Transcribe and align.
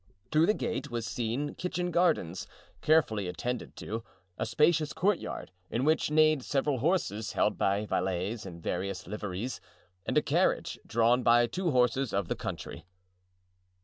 Through 0.31 0.47
the 0.47 0.55
gate 0.55 0.89
was 0.89 1.05
seen 1.05 1.53
kitchen 1.53 1.91
gardens, 1.91 2.47
carefully 2.81 3.27
attended 3.27 3.75
to, 3.75 4.03
a 4.35 4.47
spacious 4.47 4.93
courtyard, 4.93 5.51
in 5.69 5.85
which 5.85 6.09
neighed 6.09 6.41
several 6.41 6.79
horses 6.79 7.33
held 7.33 7.55
by 7.55 7.85
valets 7.85 8.43
in 8.43 8.59
various 8.61 9.05
liveries, 9.05 9.61
and 10.07 10.17
a 10.17 10.23
carriage, 10.23 10.79
drawn 10.87 11.21
by 11.21 11.45
two 11.45 11.69
horses 11.69 12.13
of 12.15 12.29
the 12.29 12.35
country. 12.35 12.87